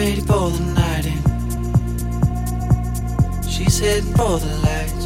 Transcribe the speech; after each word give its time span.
ready 0.00 0.20
for 0.22 0.48
the 0.48 0.60
night 0.80 1.06
in. 1.12 1.20
She's 3.42 3.78
heading 3.80 4.14
for 4.14 4.38
the 4.38 4.52
lights. 4.66 5.04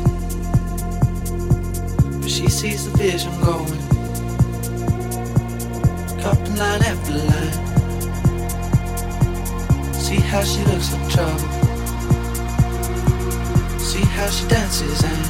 But 2.21 2.31
she 2.31 2.49
sees 2.49 2.85
the 2.85 2.93
vision 2.97 3.33
going. 3.41 3.81
Cupping 6.23 6.57
line 6.63 6.83
after 6.91 7.15
line. 7.31 7.55
See 10.05 10.21
how 10.31 10.43
she 10.45 10.63
looks 10.71 10.93
like 10.93 11.09
trouble. 11.11 11.49
See 13.81 14.07
how 14.17 14.29
she 14.31 14.47
dances 14.47 15.03
and 15.11 15.25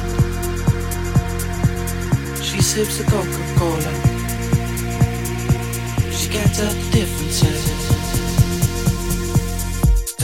she 2.43 2.61
sips 2.61 2.97
the 2.99 3.03
Coca-Cola. 3.05 3.93
She 6.11 6.27
can't 6.29 6.53
tell 6.53 6.71
the 6.71 6.89
difference 6.91 7.41
yet. 7.43 7.94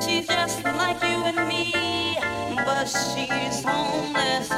She's 0.00 0.26
just 0.28 0.64
like 0.64 1.00
you 1.02 1.18
and 1.30 1.48
me, 1.48 1.72
but 2.64 2.86
she's 2.86 3.62
homeless. 3.64 4.50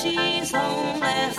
She's 0.00 0.50
homeless. 0.52 1.38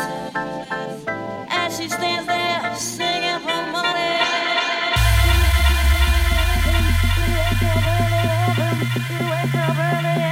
and 1.49 1.73
she 1.73 1.87
stands 1.89 2.27
there 2.27 2.75
singing 2.75 3.39
for 3.39 3.63
money. 3.71 4.19
You 9.09 9.19
wake 9.29 9.55
up 9.55 9.77
early. 9.77 10.30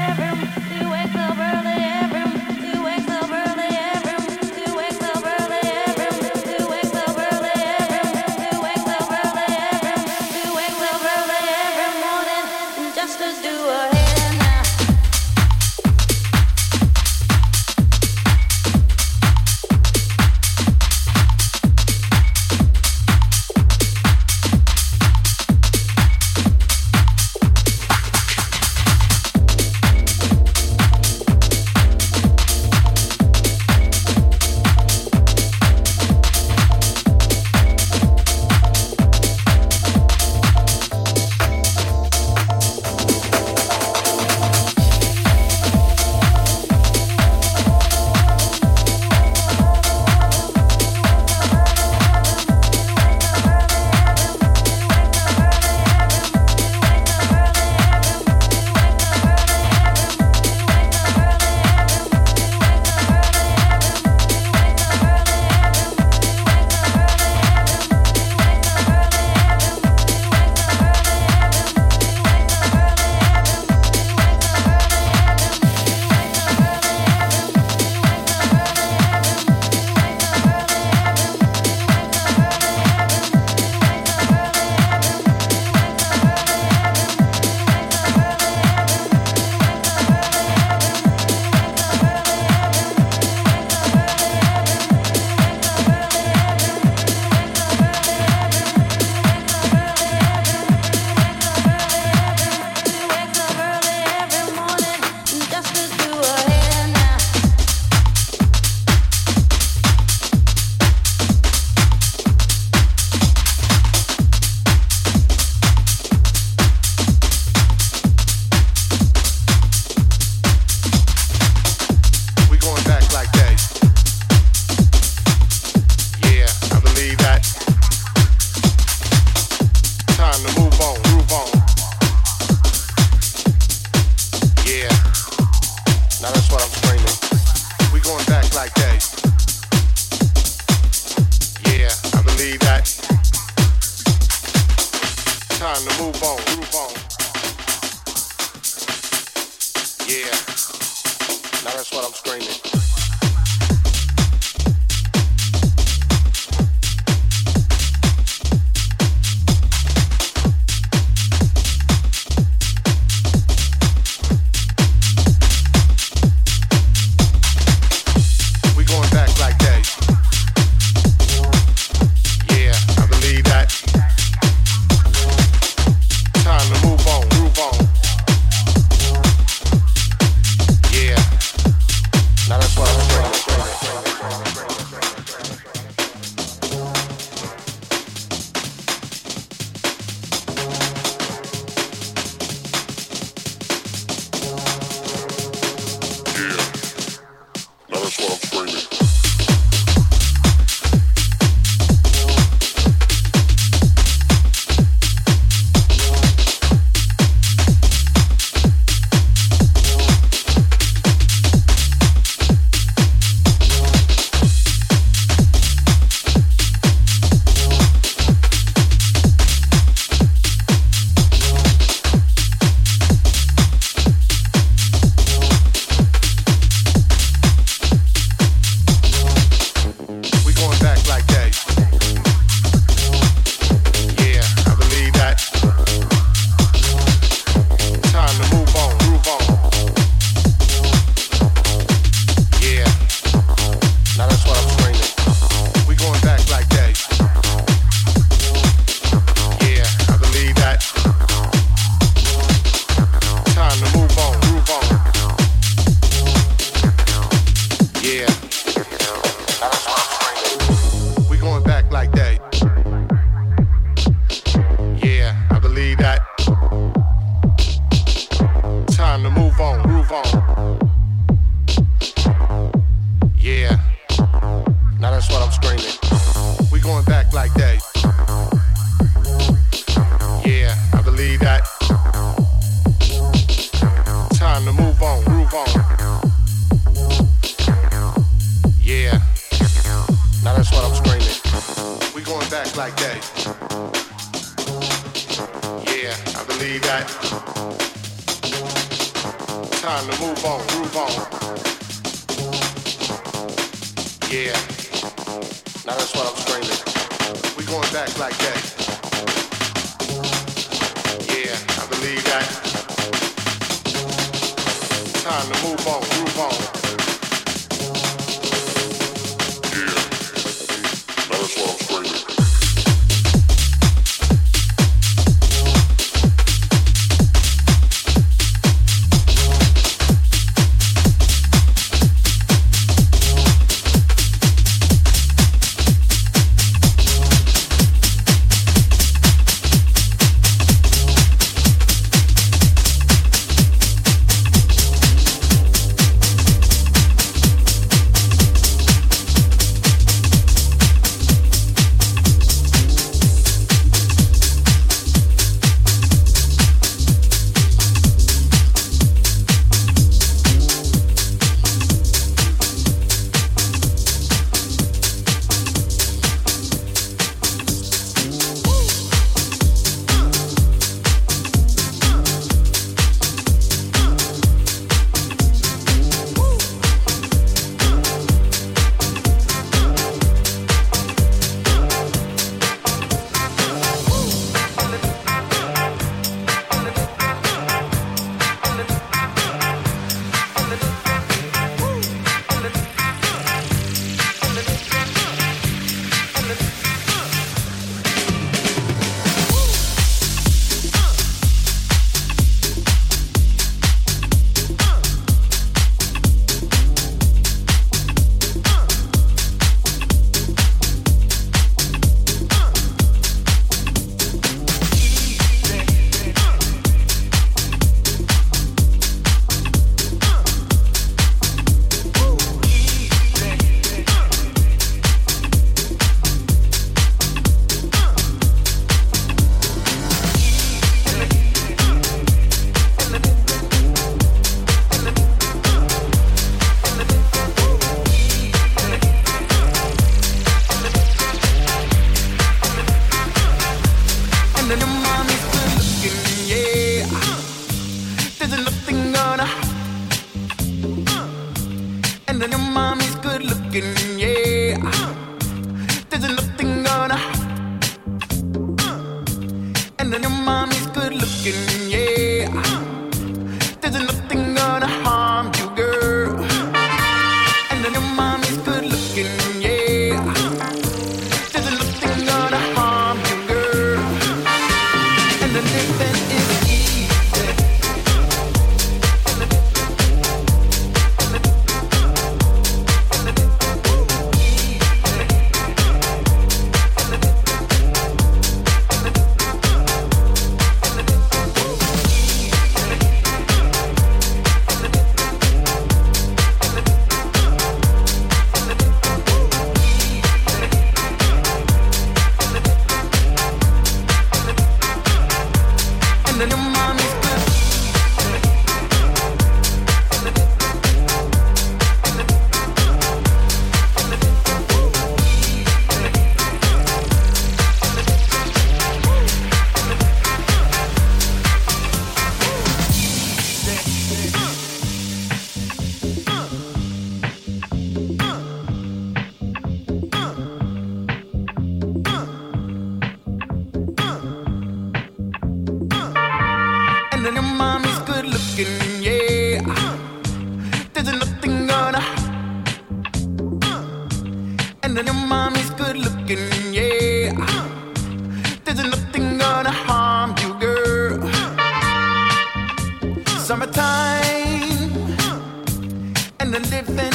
Living 556.72 557.09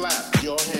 clap 0.00 0.42
your 0.42 0.58
hands. 0.58 0.79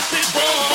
happy 0.00 0.32
boy. 0.32 0.69